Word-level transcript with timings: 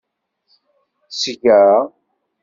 Seg-a. 1.19 1.63